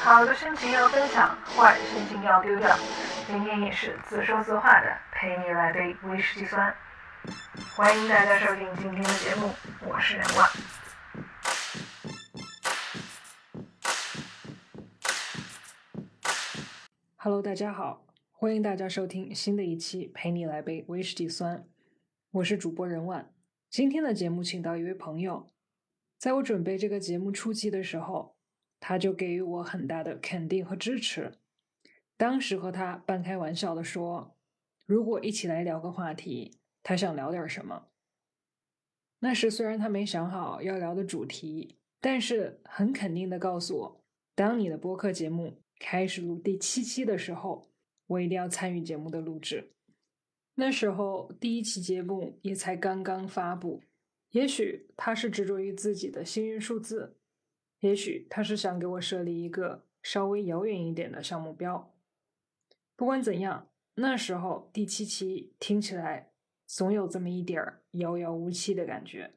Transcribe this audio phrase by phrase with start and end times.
[0.00, 2.74] 好的心情要分享，坏的心情要丢掉。
[3.26, 6.72] 今天也是自说自话的，陪你来杯威士忌酸。
[7.76, 9.50] 欢迎大家收听今天的节目，
[9.86, 10.48] 我是任万。
[17.16, 21.66] Hello，大家好，欢迎大家收听新的一期陪你来杯威士忌酸。
[22.30, 23.30] 我是主播任万。
[23.68, 25.48] 今天的节目请到一位朋友，
[26.16, 28.37] 在我准备这个节目初期的时候。
[28.80, 31.32] 他就给予我很大的肯定和支持。
[32.16, 34.36] 当时和他半开玩笑的说
[34.86, 37.88] ：“如果一起来聊个话题，他想聊点什么？”
[39.20, 47.68] 那时虽然他没想好要聊的主题，但是很肯定的告诉我：“当你的播客节目开始录第七期的时候，
[48.06, 49.72] 我一定要参与节目的录制。”
[50.54, 53.80] 那时候第一期节目也才刚刚发布，
[54.30, 57.17] 也许他是执着于自己的幸运数字。
[57.80, 61.94] 也许他是想给我设立一个稍微遥远一点的小目标。
[62.96, 66.32] 不管怎样，那时候第七期听起来
[66.66, 69.34] 总有这么一点儿遥遥无期的感觉。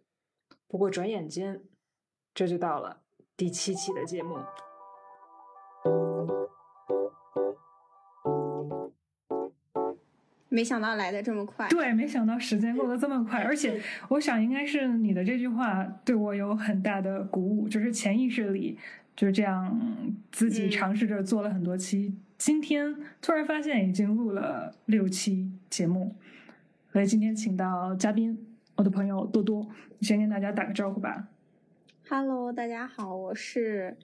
[0.67, 1.63] 不过转眼间，
[2.33, 3.03] 这就到了
[3.37, 4.37] 第七期的节目。
[10.53, 18.77] 没想到来的这么快，对，没想到时间过得这么快，而且我想应该是你的这句话对我有很大的鼓舞，就是潜意识里
[19.15, 19.79] 就是这样
[20.29, 26.13] 自己尝试着做了很多期，今天突然发现已经录了六期节目，
[26.91, 28.37] 所以今天请到嘉宾，
[28.75, 29.65] 我的朋友多多，
[29.99, 31.29] 你先跟大家打个招呼吧。
[32.09, 33.95] Hello，大家好，我是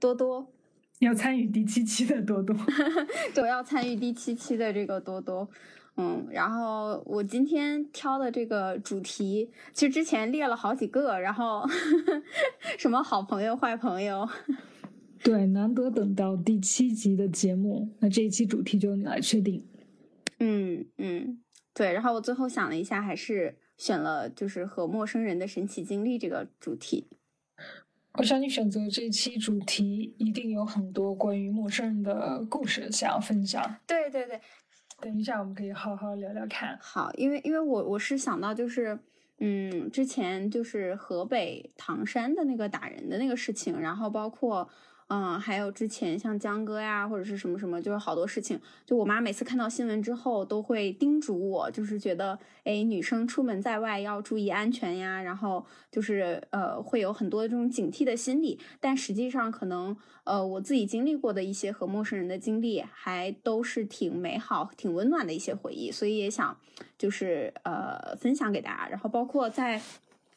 [0.00, 0.52] 多多，
[0.98, 2.56] 要参与第七期的多多，
[3.32, 5.48] 对，要参与第七期的这个多多。
[5.96, 11.64] 嗯，然后我今天挑的这个主题，其实之前列了好几个，然后
[12.78, 14.28] 什么好朋友、坏朋友，
[15.22, 19.64] 对，难得等到第七集的节目，那这一期主题就由你来确定。
[20.40, 21.40] 嗯嗯，
[21.72, 27.06] 对，然后我最后想了一下，还是选了就是和陌生人的神奇经历这个主题。
[28.18, 33.76] 我想你选择这期主题，一定有很多关于陌生人的故事想要分享。
[33.86, 34.40] 对对对。
[35.04, 36.78] 等一下，我们可以好好聊聊看。
[36.80, 38.98] 好，因为因为我我是想到就是，
[39.38, 44.68] 嗯，之前就是河北唐山的那个打人的那个事情，然后包括。
[45.08, 48.58] 嗯，还有之前像江哥呀，或者是什么什么，就是好多事情。
[48.86, 55.22] 就我妈每次看到新闻之后，都会叮嘱我，就是觉得，哎，女生出门在外要注意安全呀。
[55.22, 58.58] 然后就是呃，会有很多这种警惕的心理。
[58.80, 59.94] 但实际上，可能
[60.24, 65.92] 呃，我自己经历过的一些和陌生人的经历，还都是挺美好、挺温暖的一些回忆。
[65.92, 66.56] 所以也想
[66.96, 68.88] 就是呃，分享给大家。
[68.88, 69.82] 然后包括在。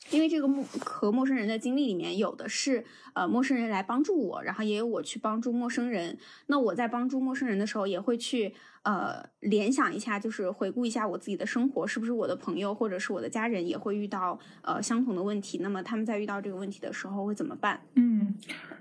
[0.09, 6.17] 因为这个陌和陌生人的经历里面有的是呃陌生人来帮助我，然后也有我去帮助陌生人。
[6.45, 8.53] 那我在帮助陌生人的时候，也会去
[8.83, 15.57] 呃联想一下，就是回顾一下我自己的生活，是不是我的朋友或者是我的家人也会遇到呃相同的问题？
[15.57, 17.81] 那么他们在遇到这个问题的时候会怎么办？
[17.95, 18.33] 嗯，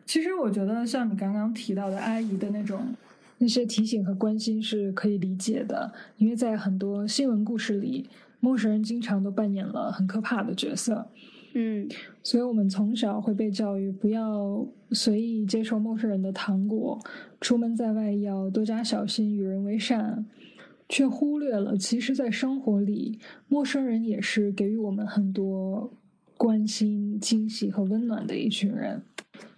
[0.04, 2.94] 其实我觉得像你刚刚提到的阿姨的那种
[3.38, 8.08] 那些提醒和关心是可以理解的，因为在很多新闻故事里。
[8.40, 11.08] 陌生人经常都扮演了很可怕的角色，
[11.54, 11.88] 嗯，
[12.22, 16.98] 所以我们从小会被教育不要随意接受陌生人的糖果，
[17.40, 20.26] 出门在外要多加小心，与人为善，
[20.88, 25.92] 却忽略了其实，在生活里，陌生人也是给予我们很多
[26.36, 29.02] 关心、惊喜和温暖的一群人。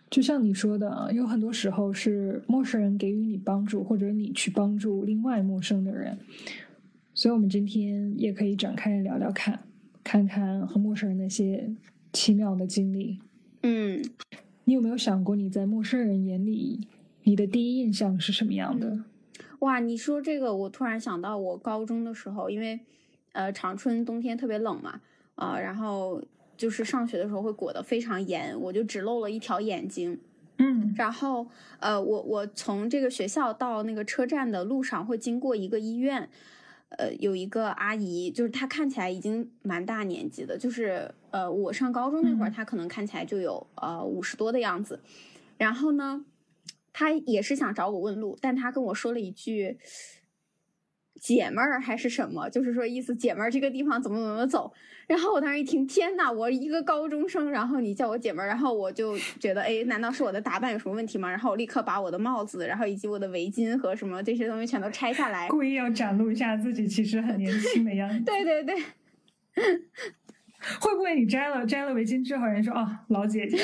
[0.08, 6.18] 就像你说的，有很多时候是陌生人给予你帮助，或者你去帮助另外陌生的人。
[7.18, 9.64] 所以，我们今天也可以展开聊聊看，
[10.04, 11.74] 看看和陌生人那些
[12.12, 13.18] 奇妙的经历。
[13.64, 14.00] 嗯，
[14.62, 16.86] 你有没有想过，你在陌生人眼里，
[17.24, 19.02] 你的第一印象是什么样的？
[19.58, 22.78] 哇，你说这个，我突然想到，我高中的时候，因为
[23.32, 25.00] 呃，长春冬天特别冷嘛，
[25.34, 26.22] 啊，然后
[26.56, 30.20] 就是上学的时候会裹得非常严，我就只露了一条眼睛。
[30.58, 31.48] 嗯，然后
[31.80, 36.28] 呃，我我从这个学校到那个车站的路上会经过一个医院。
[36.90, 45.00] 呃，有一个阿姨，就是她看起来已经蛮大年纪的，就是呃，我上高中那会儿，她可能看起来就有呃五十多的样子。
[45.56, 46.24] 然后呢，
[46.92, 49.78] 她也是想找我问路，但她跟我说了一句。
[51.20, 52.48] 姐们儿还是什么？
[52.48, 54.72] 就是说意思，姐们儿这个地方怎么怎么走？
[55.06, 61.30] 然后我当时一听，天呐，我一个高中生，然后你叫我姐们儿，然后我就觉得，哎，难道是我的打扮有什么问题吗？
[61.30, 68.20] 然后我立刻把我的帽子，然后以及我的围巾和什么这些东西全都拆下来，故意要展露一下自己其实很年轻的样子。
[68.26, 68.76] 对对对，
[70.80, 73.58] 会不会你摘了摘了围巾之后，人说哦，老姐姐？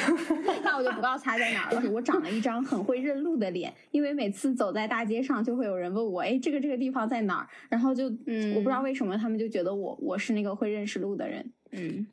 [0.64, 1.90] 那我就不告诉他在哪儿了。
[1.90, 7.48] 我长了一张很会认路的脸，因为每次走在大街上，就会有人问我，哎，这个这个地方在哪儿？
[7.68, 11.52] 然后就，嗯，我不知道为什么他们就觉得我我是那个会认识路的人。
[11.72, 12.06] 嗯，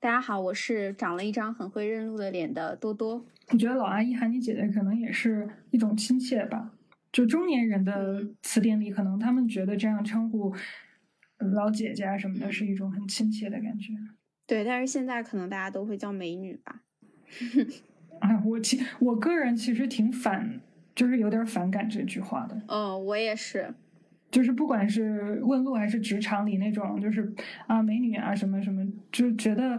[0.00, 3.24] 大家好，我是长了一张很会认路的脸的多多。
[3.50, 6.72] 我觉得老阿姨喊你姐姐，可能也是一种亲切吧。
[7.10, 10.54] 就中年人的词典里，可能他们觉得这样称呼
[11.54, 13.92] 老姐姐啊什么的，是一种很亲切的感觉。
[14.46, 16.82] 对，但是现在可能大家都会叫美女吧。
[18.20, 20.60] 啊，我其我个人其实挺反，
[20.94, 22.60] 就是有点反感这句话的。
[22.68, 23.72] 嗯，我也是。
[24.30, 27.32] 就是不管是问路还是职场里那种，就是
[27.66, 29.78] 啊美女啊什么什么，就觉得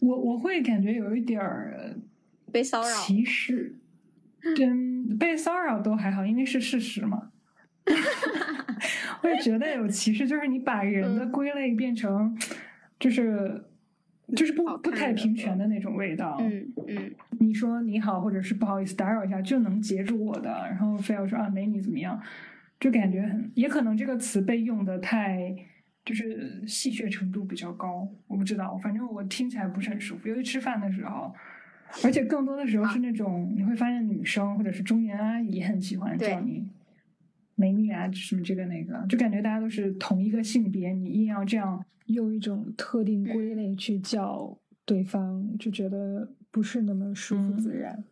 [0.00, 1.94] 我我会感觉有一点儿
[2.50, 3.74] 被骚扰、歧视。
[4.56, 7.30] 真被骚扰都还好，因为是事实嘛。
[9.22, 12.36] 我也觉得有歧视，就是你把人的归类变成，
[12.98, 13.62] 就是
[14.36, 16.36] 就是不不太平权的那种味道。
[16.40, 22.20] 嗯嗯，你说你好，或者是不好意思打扰一下，就能截住我的，然后非要说啊美女怎么样，
[22.80, 25.54] 就感觉很，也可能这个词被用的太
[26.04, 31.34] 就是戏谑程度比较高，我不知道，反正我听起来不是很舒服，尤其吃饭的时候。
[32.02, 36.66] 而且更多的时候是那种，你会发现女生或者是中年阿姨很喜欢叫你
[37.62, 48.02] 美女啊，什么这个那个，就感觉大家都是同一个性别，你硬要这样用一种特定归类去叫对方，就觉得不是那么舒服自然。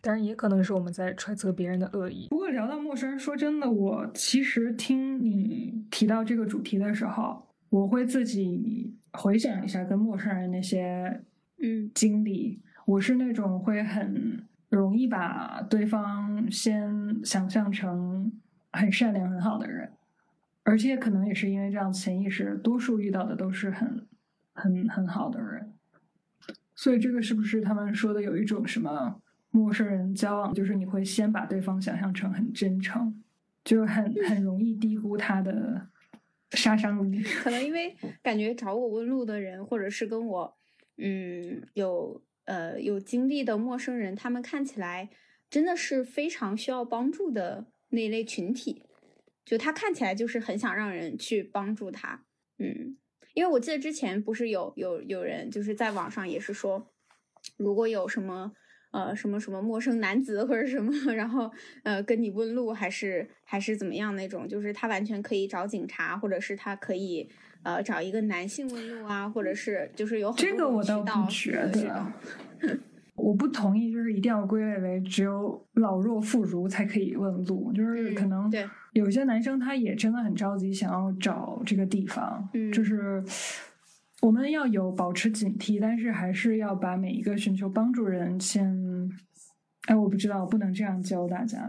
[0.00, 2.26] 当然，也可能是我们在揣测别人的恶意。
[2.30, 7.40] 不过聊到陌生人，说真的，我其实听你提到这个主题的时候，
[7.70, 11.22] 我会自己回想一下跟陌生人那些
[11.62, 12.60] 嗯经历。
[12.84, 18.32] 我是那种会很容易把对方先想象成
[18.72, 19.92] 很善良、很好的人，
[20.62, 24.06] 而且可能也是因为这样潜意识，多数遇到的都是很、
[24.52, 25.72] 很、很好的人。
[26.74, 29.20] 所以这个是不是他们说的有一种什么
[29.50, 33.22] 陌生人交往，就是你会先把对方想象成很真诚，
[33.64, 35.86] 就很很容易低估他的
[36.52, 37.22] 杀伤力。
[37.42, 40.56] 可能因为感觉找我问路的人，或者是跟我
[40.96, 42.20] 嗯有。
[42.44, 45.08] 呃，有经历的陌生人，他们看起来
[45.48, 48.82] 真的是非常需要帮助的那一类群体。
[49.44, 52.24] 就他看起来就是很想让人去帮助他，
[52.58, 52.96] 嗯，
[53.34, 56.92] 因为我记得之前不是有有有人就是在网上也是说，
[57.56, 58.52] 如果有什么
[58.92, 61.50] 呃什么什么陌生男子或者什么，然后
[61.82, 67.30] 呃跟你问路还是还是怎么样那种，就是他完全可以找警察，或者是他可以。
[67.64, 72.12] 呃，找一个男性问路啊，或者是就是有这个我倒不觉得，
[73.14, 78.50] 我不同意，就是一定要归类为只有老弱妇孺才可以问路，就是可能
[78.92, 83.22] 有些男生他也真的很着急想要找这个地方，嗯就是
[84.20, 88.72] 我们要有保持警惕，但是还是要把每一个寻求帮助人先，
[89.86, 91.68] 哎，我不知道，不能这样教大家，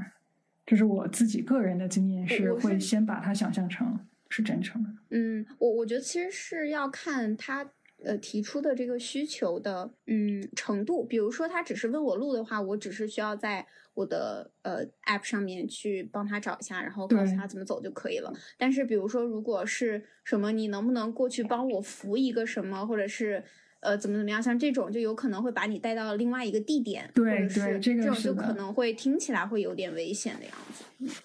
[0.66, 4.00] 就是我自己个人的经验是会先把他想象成。
[4.36, 4.90] 是真诚的。
[5.12, 7.64] 嗯，我我觉得其实是要看他
[8.04, 11.04] 呃提出的这个需求的嗯程度。
[11.04, 18.34] 比如说他只是问我路的话，我只是需要在我的呃 app 上面去帮他找一下，然后告诉他怎么走就可以了。
[18.58, 23.44] 但是比如说如果是什么，你能不能过去帮我扶一个什么，或者是
[23.82, 31.24] 呃怎么怎么样，像这种就有可能会把你带到另外一个地点，对对，这种就可能会听起来会有点危险的样子。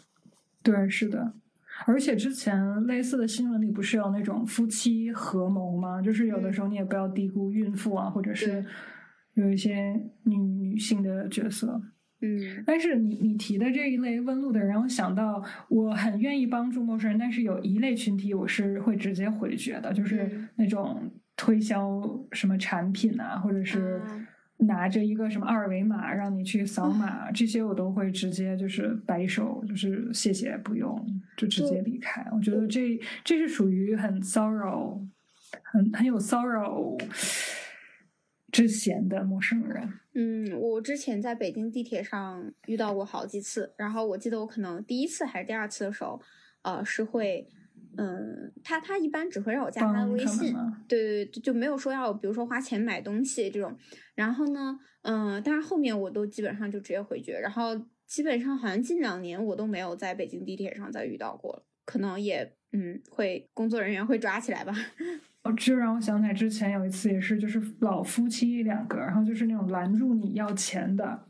[0.63, 1.33] 对，是的。
[1.89, 2.55] 而且之前
[2.87, 6.03] 类似的新闻里不是有那种夫妻合谋吗？
[6.03, 8.63] 就是有的时候你也不要低估孕妇啊，或者是
[9.33, 11.81] 有一些女女性的角色。
[12.21, 22.03] 嗯，但是你你提的这一类问路的人，让我想到我很愿意帮助陌生人，但是有一类群体我是会直接回绝的，就是那种推销
[22.33, 24.01] 什么产品啊，或者是。
[24.59, 32.27] 拿着一个什么二维码让你去扫码，这些我都会直接就是摆手，就是谢谢不用，就直接离开。
[32.33, 35.01] 我觉得这这是属于很骚扰，
[35.63, 36.97] 很很有骚扰
[38.51, 39.89] 之嫌的陌生人。
[40.15, 46.21] 嗯，我之前在北京地铁上遇到过好几次，然后我记得我可能第一次还是第二次的时候，
[46.63, 47.49] 呃，是会。
[48.01, 50.55] 嗯，他他一般只会让我加他的微信，
[50.87, 53.77] 对对对，就没有说要比如说花钱买东西这种。
[54.15, 57.41] 然后呢，嗯，但是后面我都基本上就直接回绝。
[57.41, 57.77] 然后
[58.07, 64.73] 基本上好像近两年我都没有在北京地铁上再遇到过了，可能也嗯会工作人员会抓起来吧。
[65.43, 71.27] 哦，这让我想起来之前有一次也是，就是老夫妻两个，然后就是那种拦住你要钱的，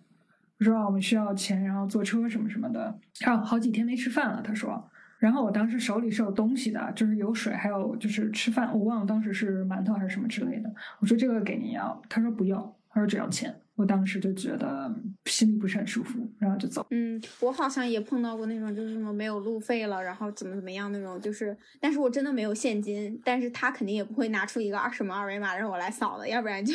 [0.60, 3.00] 说我们需要钱，然后坐车什么什么的。
[3.20, 4.90] 然后好几天没吃饭了，他说。
[5.18, 10.72] 然后我当时手里是有东西的，就是有水，还有就是吃饭，我忘了当时是馒头还是什么之类的。
[11.00, 13.54] 我说这个给您要，他说不用，他说只要钱。
[13.74, 14.92] 我当时就觉得
[15.26, 16.84] 心里不是很舒服，然后就走。
[16.90, 26.74] 嗯，我好像也碰到过那种，就是什么没有路费了，然后怎么怎么样那种，就是，但是我真的没有现金，但是他肯定也不会拿出一个二什么二维码让我来扫的，要不然就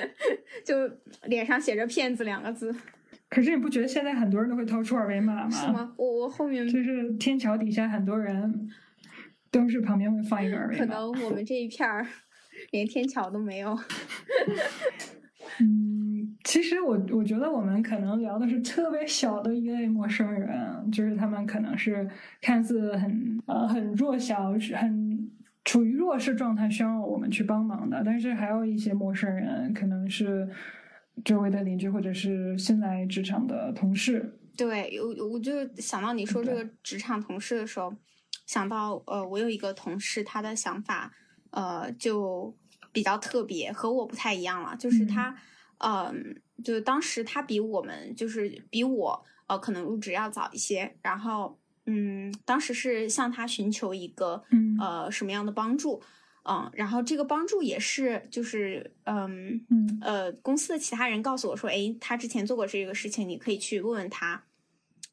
[0.64, 0.90] 就
[1.24, 2.74] 脸上写着骗子两个字。
[3.30, 5.50] 可是你不觉得现在很多人都会掏出二维码吗？
[5.50, 5.94] 是吗？
[5.96, 8.68] 我我后面就是天桥底下很多人
[9.50, 10.78] 都是旁边会放一个二维码。
[10.80, 12.06] 可能我们这一片儿
[12.72, 13.78] 连天桥都没有。
[15.60, 16.36] 嗯。
[16.42, 22.08] 其实我我觉得我们可能聊的是特别小的一类陌生人，就是他们可能是
[22.40, 25.30] 看似很呃很弱小、很
[25.64, 28.02] 处于弱势状态，需要我们去帮忙的。
[28.04, 30.48] 但是还有一些陌生人，可能是
[31.24, 34.38] 周围的邻居或者是新来职场的同事。
[34.56, 37.94] 对，我我就想到你说这个职场同事的时候，
[38.46, 41.12] 想到呃，我有一个同事，他的想法
[41.50, 42.56] 呃就
[42.92, 45.36] 比较特别，和我不太一样了，就是他。
[45.82, 54.44] 嗯，就当时他比我们就是比我呃可能入职要早一些，然后嗯，当时是向他寻求一个
[54.78, 56.02] 呃什么样的帮助，
[56.44, 59.60] 嗯，然后这个帮助也是就是嗯
[60.00, 64.44] 呃公司的其他人告诉我说，哎，他之前做过这个事情，你可以去问问他。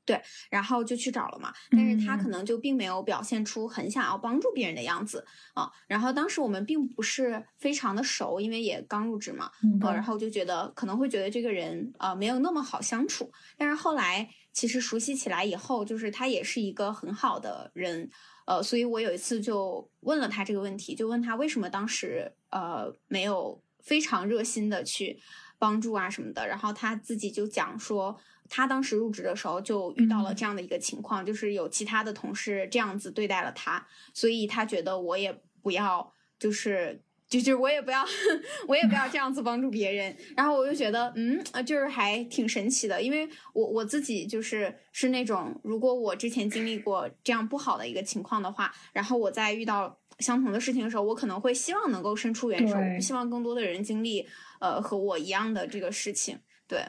[0.06, 5.70] 对，然后就去找了嘛，但是他可能就并没有表现出很想要帮助别人的样子啊。
[5.86, 13.30] 然后当时我们并不是非常的熟，因为也刚入职嘛，呃，然后就觉得可能会觉得这个人呃没有那么好相处。
[13.58, 18.10] 但是后来其实熟悉起来以后，就是他也是一个很好的人，
[18.48, 25.20] 呃，所以我有一次就问了他这个问题，就问他为什么当时呃没有非常热心的去
[25.60, 28.18] 帮助啊什么的，然后他自己就讲说。
[28.50, 38.06] 他当时入职的时候就遇到了这样的一个情况，就是有其他的同事这样子对待了他，所以他觉得我也不要，就是就是我也不要，
[38.68, 40.16] 我也不要这样子帮助别人。
[40.36, 54.26] 然后我就觉得，嗯，就是还挺神奇的，因为我我自己就是是那种，如果我之前经历过这样不好的一个情况的话，然后我在遇到相同的事情的时候，我可能会希望能够伸出援手，希望更多的人经历
[54.60, 56.80] 呃和我一样的这个事情，对。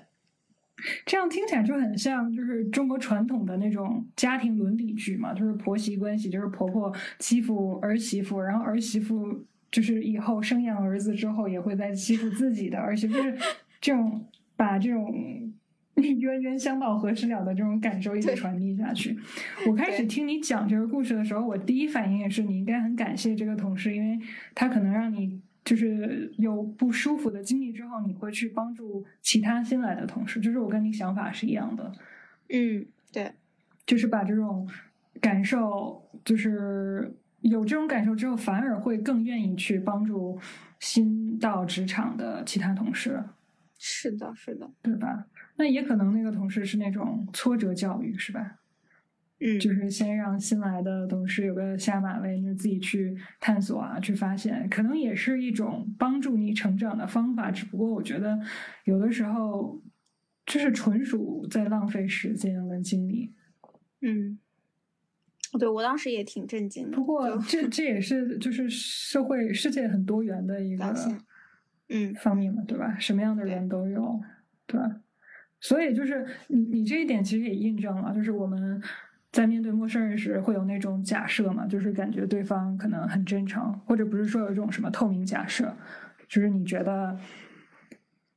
[1.05, 13.39] 这样听起来就很像，就是中国传统的那种家庭伦理剧嘛，就是婆媳关系，就是婆婆欺负儿媳妇，然后儿媳妇就是以后生养儿子之后也会再欺负自己的儿媳妇，就是
[13.81, 14.25] 这种
[14.57, 15.13] 把这种
[15.97, 19.19] 冤冤相报何时了的这种感受一直传递下去。
[19.67, 24.19] 我开始听你讲这个故事的时候，我第一反应也是你应该很感谢这个同事，因为
[24.55, 25.41] 他可能让你。
[25.65, 30.41] 就是有不舒服的经历之后，你会去帮助其他新来的同事。
[30.41, 31.93] 就是我跟你想法是一样的。
[32.49, 33.31] 嗯，对，
[33.85, 34.67] 就是把这种
[35.21, 37.15] 感受，就是
[37.51, 40.39] 有这种感受之后，反而会更愿意去帮助
[40.81, 43.23] 新到职场的其他同事。
[43.79, 45.27] 是的，是的，对吧？
[45.57, 48.59] 那也可能那个同事是那种挫折教育，是吧？
[49.41, 57.49] 嗯，就是先让新来的同事有个下马威，就自己去探索啊，去发现，可能也是一种帮助你成长的方法。
[57.49, 58.37] 只不过我觉得，
[58.83, 59.81] 有的时候
[60.45, 63.33] 就是纯属在浪费时间跟精力。
[64.01, 64.41] 嗯，
[65.59, 66.97] 对我当时也挺震惊的。
[66.97, 70.95] 不过这这也是就是社会世界很多元的一个
[71.89, 72.97] 嗯方面嘛，对吧？
[72.99, 74.21] 什么样的人都有，
[74.67, 75.01] 对吧？
[75.61, 78.83] 所以就是你你这一点其实也印证了，就是我们。
[79.31, 81.67] 在面对陌生人时，会有那种假设嘛？
[81.67, 85.71] 就是感觉对方可能很真诚，或者不是说有一种什么透明假设，
[86.27, 87.15] 就是你觉得，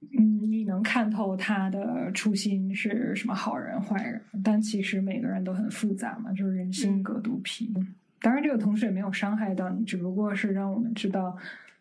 [0.01, 4.22] 嗯，你能看透他的初心是什么好人坏人？
[4.43, 7.74] 但其实每个人都很复杂嘛，就是人心隔肚皮。
[8.20, 11.38] 当然，这个同时也没有伤害到你，只不过是让我们知道，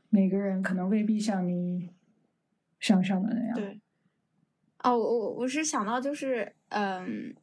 [0.08, 1.90] 每个人可能未必像你
[2.78, 3.54] 想象的那样。
[3.54, 3.80] 对。
[4.82, 7.34] 哦，我我是想到就是，嗯。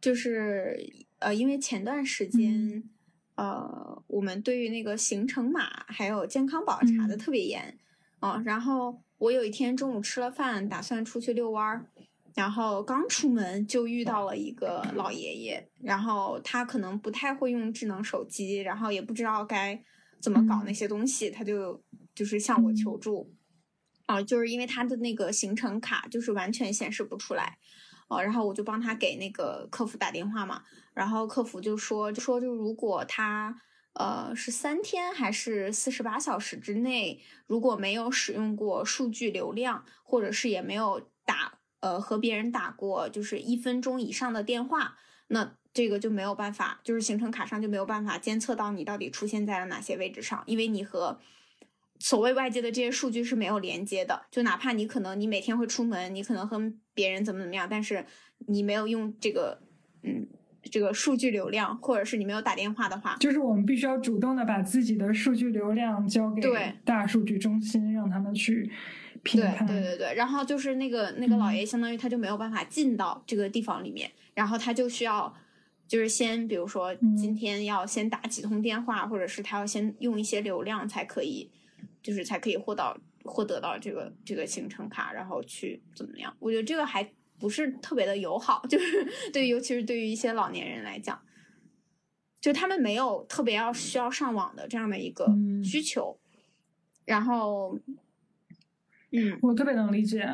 [0.00, 0.76] 就是
[1.20, 2.82] 呃，因为前段时间，
[3.36, 7.74] 呃，我们对于那个行程码还有健康宝查的特别严
[8.20, 8.42] 啊。
[8.44, 11.86] 然后我有一天中午吃了饭，打算出去遛弯儿，
[12.34, 19.82] 然后刚出门就遇到了一个老爷爷，然后他可能不太会用智能手机，然后也不知道该
[20.20, 21.82] 怎么搞那些东西，他就
[22.14, 23.32] 就是向我求助。
[24.04, 27.56] 啊，就是因为他的那个行程卡就是完全显示不出来。
[28.08, 30.62] 哦，然后我就帮他给那个客服打电话嘛，
[30.92, 33.56] 然后客服就说，就说就如果他
[33.94, 44.96] 呃是三天还是四十八小时之内，如果没有使用过数据流量，或者是也没有打呃和别人打过就是一分钟以上的电话，
[45.28, 51.20] 那这个就没有办法，就是行程卡上就没有办法监测到你到底出现在了哪些位置上，因为你和
[52.00, 54.26] 所谓外界的这些数据是没有连接的。
[54.30, 56.60] 就哪怕你可能你每天会出门，你可能和
[56.94, 58.04] 别人怎么怎么样，但是
[58.48, 59.62] 你没有用这个，
[60.02, 60.28] 嗯。
[60.70, 66.42] 这个数据流量，或者是你没有打电话的话，就是我们必须要主动的把自己的数据流量交给
[66.84, 68.70] 大数据中心，让他们去
[69.22, 69.66] 评判。
[69.66, 75.32] 对对对，然后就是那个那个老爷，相当于他就没有办法进到这个地方里面，然后他就需要，
[75.86, 81.50] 就是先比如说今天要先打几通电话，或者是他要先用一些流量才可以，
[82.02, 86.34] 就是才可以获到获得到这个这个行程卡，然后去怎么样？
[86.38, 87.08] 我觉得这个还。
[87.44, 91.20] 不是特别的友好， 就是对，尤其是对于一些老年人来讲，
[92.40, 95.28] 就他们没有特别要需要上网的这样的一个
[95.62, 96.18] 需求。
[97.04, 97.78] 然后，
[99.12, 100.26] 嗯，我特别能理解，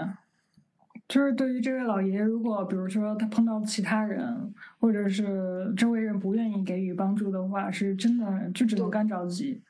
[1.08, 9.60] 就是对于这位老爷爷，如果比如说他碰到其他人，或者是周围人不愿意给予帮助的话，是真的就只能干着急。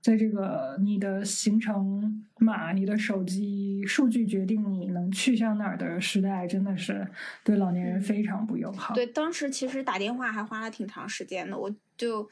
[0.00, 7.06] 在这个你的行程码、你的手机数据决定你能去向哪儿的时代，真的是
[7.44, 8.94] 对老年人非常不友好。
[8.94, 12.28] 对，当时其实打电话还花了挺长时间的，我就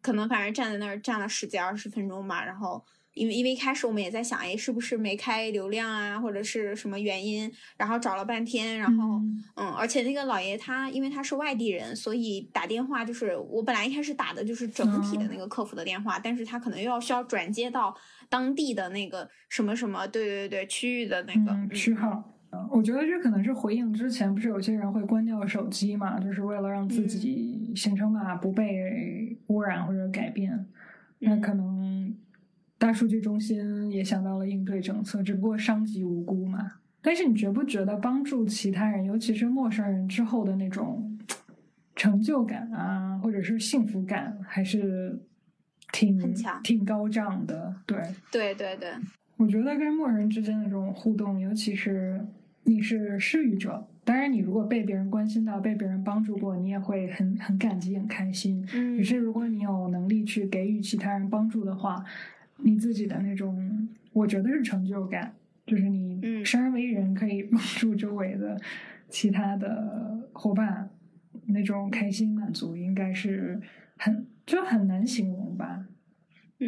[0.00, 2.84] 可能反正站在那儿站了十几二十分钟吧，然后。
[3.18, 7.50] 因为因为一开始我们也在想，哎，是不是没开流量啊，或者是什么原因？
[7.76, 9.20] 然后找了半天，然后
[9.56, 17.94] 嗯，而且那个老爷他因为他是外地人，所以打电话就是我本来一开始打的就是整体的那个客服的电话，但是他可能又要需要转接到
[18.28, 22.22] 当地的那个什么什么，对对对，区域的那个区号。
[22.70, 30.66] 我觉得这可能是回应之前不是有些人会关掉手机嘛，就是为了让自己行程码不被污染或者改变，
[31.18, 32.16] 那可能。
[32.78, 36.74] 大数据中心也想到了应对政策，只不过伤及无辜嘛。
[37.02, 41.18] 但是你觉不觉得帮助其他人，尤其是陌生人之后的那种
[41.96, 45.18] 成就感啊，或者是幸福感，还是
[45.92, 46.18] 挺
[46.62, 47.74] 挺高涨的？
[47.86, 48.90] 对，对对对。
[49.36, 52.24] 我觉得跟陌生人之间的这种互动，尤其是
[52.64, 58.66] 你是施予者，当然你如果被别人关心到，被别人帮助过，你也会很很感激、很开心。
[58.74, 58.98] 嗯。
[58.98, 62.04] 可是如果你有能力去给予其他人帮助的话，
[62.58, 65.34] 你自己的那种，我觉得是成就感，
[65.66, 68.60] 就是你生而为人可以帮助周围的
[69.08, 70.90] 其他的伙伴，
[71.46, 73.60] 那种开心满足，应该是
[73.96, 75.86] 很就很难形容吧。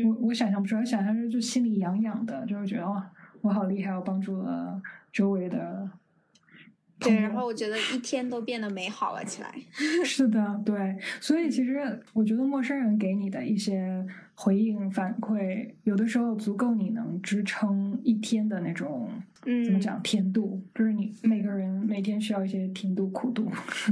[0.04, 4.80] 我我想象不出来，想象是就心里痒痒的，就是觉得哇，我好厉害，我帮助了
[5.12, 5.90] 周围的。
[7.08, 9.54] 对，然后我觉得一天都变得美好了起来。
[10.04, 19.08] 是的，对，所以其实我觉得陌生人给你的一些回应反馈，有的时候足够你能支撑一天的那种，
[19.46, 20.62] 嗯怎么讲甜度？
[20.74, 23.50] 就是你每个人每天需要一些甜度苦度。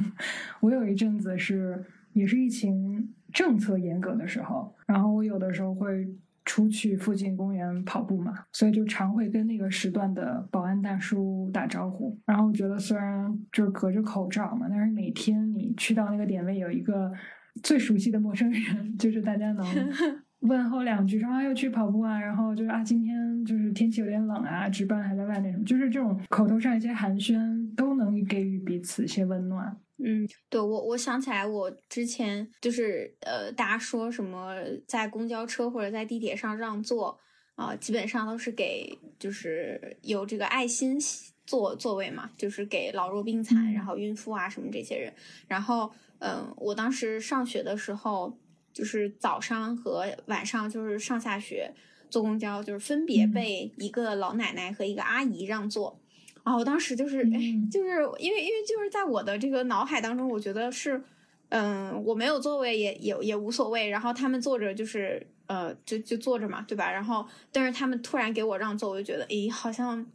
[0.61, 6.07] 我有一阵子是也是疫情政策严格的时候，然后我有的时候会。
[6.49, 12.19] 出去附近公园跑步嘛，所以就常会跟那个时段的保安大叔打招呼。
[12.25, 17.13] 然后我觉得虽然就是隔着口罩嘛，但是每天你去到那个点位，有一个
[17.63, 19.67] 最熟悉的陌生人，就是大家能
[20.41, 29.81] 问候两句，说啊又去跑步啊，然后就是啊今天就是天气有点冷啊，值班还在外面什么，就是这种口头上一些寒暄，都能给予彼此一些温暖。
[30.05, 37.19] 嗯，对我我想起来，我之前就是呃，大家说什么在公交车或者在地铁上让座
[37.55, 40.99] 啊，基本上都是给就是有这个爱心
[41.47, 45.13] 座座位嘛，就是给老弱病残，然后孕妇啊什么这些人。
[45.47, 48.37] 然后嗯，我当时上学的时候，
[48.73, 51.73] 就是早上和晚上就是上下学
[52.11, 56.01] 坐公交，就是分别被一个老奶奶和一个阿姨让座。
[56.49, 57.39] 啊，我当时就是，哎，
[57.71, 60.99] 就是因为因为就是在我的这个脑海当中，我觉得是，
[61.51, 66.91] 嗯，我没有座位也也也无所谓，然后他们坐着就是，呃，就就坐着嘛，对吧？
[66.91, 70.07] 然后但是他们突然给我让座，我就觉得，哎，好像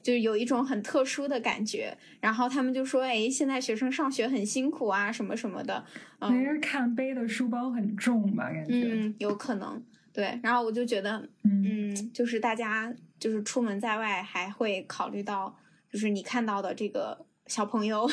[0.00, 1.98] 就是有一种很特殊的感觉。
[2.20, 5.84] 然后他们就说，哎，现在学生上学很辛苦啊，什么什么的。
[6.20, 8.44] 没人看背的书包很重吧？
[8.52, 9.82] 感觉，嗯，有可能。
[10.12, 15.58] 对，然后我就觉得，嗯，就是大家就是出门在外还会考虑到。
[15.92, 18.08] 就是你看到的这个小朋友，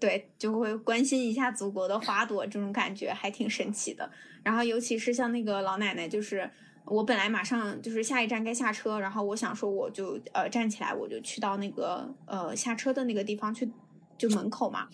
[0.00, 4.10] 对，就会关心一下祖国的花朵，这种感觉还挺神奇的。
[4.42, 6.50] 然后，尤其是像那个老奶奶，就是
[6.84, 13.70] 我本来马上就是下一站该下车，然后我想说我就呃站起来，我就去到那个呃下车的那个地方去。
[14.18, 14.88] 就门口嘛，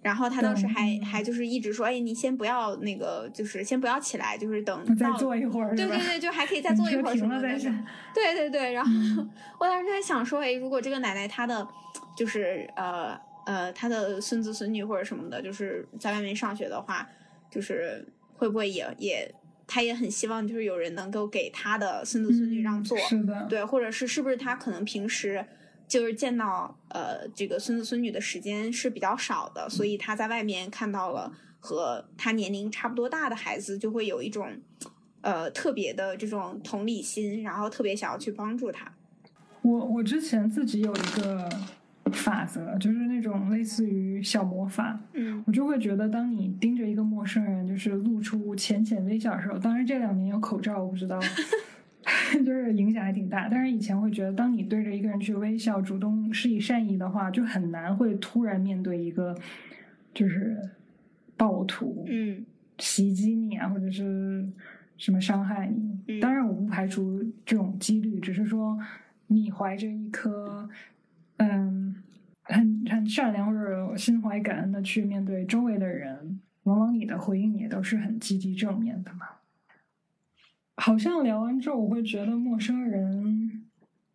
[0.00, 6.60] 然后他当时还还就是一直说，哎，你先不要那个，就是先不要起来，就是等再坐一会儿，对对对，就还可以？
[6.62, 7.48] 再坐一会儿什么的。
[8.14, 8.90] 对对对，然后
[9.58, 11.66] 我当时在想说，哎，如果这个奶奶她的
[12.16, 17.08] 就是呃呃她的孙子孙女或者什么的，就是在外面上学的话，
[17.50, 19.34] 就是会不会也也
[19.66, 25.44] 他也很希望就是有人能够给他的孙子孙女让座，是的，对，或者是是不是他可能平时
[25.88, 34.52] 就是见到呃这个孙子孙女的时间是比较少的，所以他在外面看到了和他年龄差不多大的孩子，就会有一种
[35.22, 38.92] 呃特别的这种同理心，然后特别想要去帮助他。
[39.62, 41.48] 我我之前自己有一个
[42.12, 51.18] 法则，就是那种类似于小魔法，嗯我就会觉得，当你盯着一个陌生人，就是露出浅浅微笑的时候，当然这两年有口罩，我不知道，
[52.44, 53.48] 就是影响还挺大。
[53.48, 59.36] 但是以前会觉得，当你对着一个人去微笑，主动施以善意的话，就很难会突然面对一个
[60.14, 60.56] 就是
[61.36, 62.44] 暴徒，嗯
[62.78, 64.48] 袭击你啊，或者是
[64.96, 65.98] 什么伤害你。
[66.08, 68.78] 嗯当然，我不排除这种几率，只是说
[69.26, 70.68] 你怀着一颗
[71.36, 71.94] 嗯
[72.42, 79.26] 很很善良或者心怀感恩的去面对周围的人，往往你的回应也都是很积极正面的嘛。
[80.80, 83.64] 好像聊完之后，我会觉得陌生人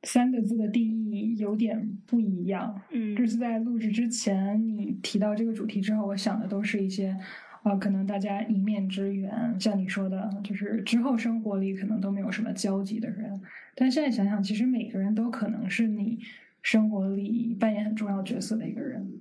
[0.03, 2.81] 三个字的定义有点不一样。
[2.91, 7.15] 嗯就是在录制之前，你提到这个主题之后，我想的都是一些，
[7.63, 13.39] 啊，可能大家一面之缘，像你说的，就是之后生活里可能都没有什么交集的人。
[13.75, 16.17] 但现在想想，其实每个人都可能是你
[16.61, 19.19] 生活里扮演很重要角色的一个人，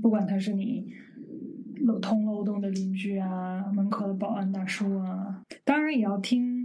[0.00, 0.92] 不管他是你
[1.84, 6.55] 楼通楼栋的邻居啊，门口的保安大叔啊，当然也要听，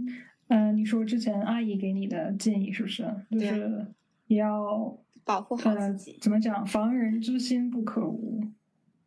[0.52, 3.10] 呃，你说之前阿姨给你的建议是不是？
[3.30, 3.86] 就是
[4.26, 6.66] 也要保护好呃自己，怎么讲？
[6.66, 8.52] 防人之心不可无，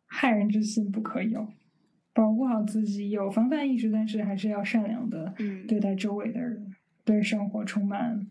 [0.06, 1.46] 害人之心不可有。
[2.12, 8.26] 保护好自己，有防范意识，但是还是要善良的嗯对待周围的人，对生活充满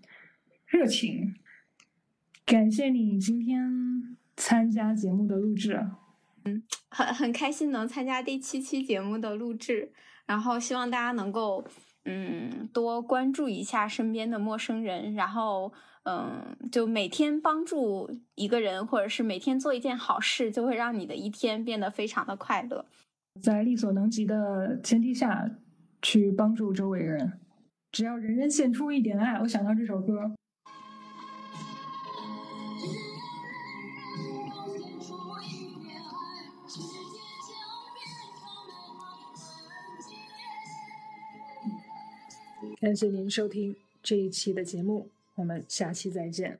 [0.65, 1.35] 热情。
[2.45, 5.87] 感谢你今天参加节目的录制。
[6.43, 9.93] 嗯很很开心能参加第七期节目的录制，
[10.25, 11.65] 然后希望大家能够
[12.05, 22.85] 嗯多关注一下身边的陌生人，然后嗯就每天帮助一个人，或者是每天做一件好事，就会让你的一天变得非常的快乐。
[23.41, 25.49] 在力所能及的前提下
[26.01, 27.39] 去帮助周围人，
[27.91, 29.39] 只要人人献出一点爱。
[29.39, 30.31] 我想到这首歌，
[42.85, 46.59] 感谢您收听这一期的节目，我们下期再见。